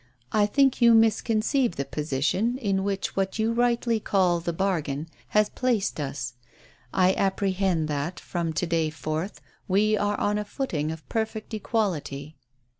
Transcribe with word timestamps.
"I 0.31 0.47
think 0.47 0.81
you 0.81 0.95
misconceive 0.95 1.75
the 1.75 1.85
position 1.85 2.57
in 2.57 2.83
which 2.83 3.15
what 3.15 3.37
you 3.37 3.53
rightly 3.53 3.99
call 3.99 4.39
the 4.39 4.51
bargain 4.51 5.07
has 5.27 5.49
placed 5.49 5.99
us. 5.99 6.33
I 6.91 7.13
apprehend 7.13 7.87
that, 7.89 8.19
from 8.19 8.51
to 8.53 8.65
day 8.65 8.89
forth, 8.89 9.41
we 9.67 9.95
are 9.95 10.19
on 10.19 10.39
a 10.39 10.43
footing 10.43 10.91
of 10.91 11.07
perfect 11.07 11.53
equality." 11.53 12.35